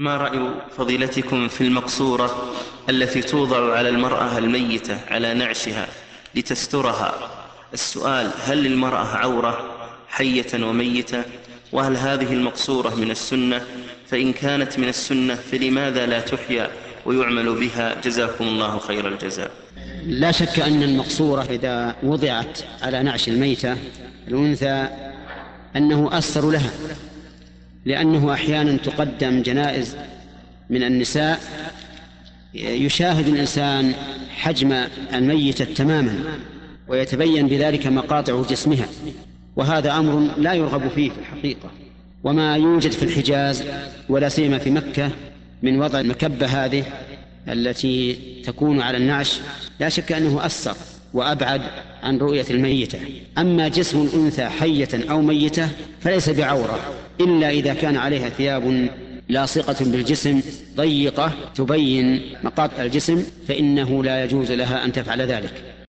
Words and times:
ما 0.00 0.16
رأي 0.16 0.40
فضيلتكم 0.76 1.48
في 1.48 1.60
المقصورة 1.60 2.52
التي 2.88 3.22
توضع 3.22 3.76
على 3.76 3.88
المرأة 3.88 4.38
الميتة 4.38 4.98
على 5.10 5.34
نعشها 5.34 5.86
لتسترها؟ 6.34 7.14
السؤال 7.74 8.30
هل 8.44 8.62
للمرأة 8.62 9.06
عورة 9.16 9.76
حية 10.08 10.64
وميتة؟ 10.64 11.22
وهل 11.72 11.96
هذه 11.96 12.32
المقصورة 12.32 12.94
من 12.94 13.10
السنة؟ 13.10 13.62
فإن 14.06 14.32
كانت 14.32 14.78
من 14.78 14.88
السنة 14.88 15.34
فلماذا 15.34 16.06
لا 16.06 16.20
تحيا 16.20 16.70
ويعمل 17.06 17.54
بها؟ 17.54 18.00
جزاكم 18.04 18.44
الله 18.44 18.78
خير 18.78 19.08
الجزاء. 19.08 19.50
لا 20.06 20.32
شك 20.32 20.60
أن 20.60 20.82
المقصورة 20.82 21.42
إذا 21.42 21.96
وضعت 22.02 22.58
على 22.82 23.02
نعش 23.02 23.28
الميتة 23.28 23.76
الأنثى 24.28 24.88
أنه 25.76 26.18
أثر 26.18 26.50
لها. 26.50 26.70
لأنه 27.84 28.32
أحيانا 28.32 28.76
تقدم 28.76 29.42
جنائز 29.42 29.96
من 30.70 30.82
النساء 30.82 31.40
يشاهد 32.54 33.28
الإنسان 33.28 33.92
حجم 34.30 34.72
الميتة 35.14 35.64
تماما 35.64 36.24
ويتبين 36.88 37.46
بذلك 37.46 37.86
مقاطع 37.86 38.42
جسمها 38.42 38.86
وهذا 39.56 39.98
أمر 39.98 40.28
لا 40.38 40.54
يرغب 40.54 40.88
فيه 40.88 41.10
في 41.10 41.18
الحقيقة 41.18 41.70
وما 42.24 42.56
يوجد 42.56 42.92
في 42.92 43.02
الحجاز 43.02 43.64
ولا 44.08 44.28
سيما 44.28 44.58
في 44.58 44.70
مكة 44.70 45.10
من 45.62 45.80
وضع 45.82 46.00
المكبة 46.00 46.46
هذه 46.46 46.84
التي 47.48 48.18
تكون 48.44 48.80
على 48.80 48.96
النعش 48.96 49.40
لا 49.80 49.88
شك 49.88 50.12
أنه 50.12 50.46
أثر 50.46 50.76
وأبعد 51.14 51.62
عن 52.02 52.18
رؤية 52.18 52.46
الميتة. 52.50 52.98
أما 53.38 53.68
جسم 53.68 54.02
الأنثى 54.02 54.44
حية 54.44 55.10
أو 55.10 55.22
ميتة 55.22 55.68
فليس 56.00 56.28
بعورة 56.30 56.78
إلا 57.20 57.50
إذا 57.50 57.74
كان 57.74 57.96
عليها 57.96 58.28
ثياب 58.28 58.88
لاصقة 59.28 59.84
بالجسم 59.84 60.42
ضيقة 60.76 61.32
تبين 61.54 62.22
مقاطع 62.44 62.82
الجسم 62.82 63.24
فإنه 63.48 64.04
لا 64.04 64.24
يجوز 64.24 64.52
لها 64.52 64.84
أن 64.84 64.92
تفعل 64.92 65.22
ذلك. 65.22 65.70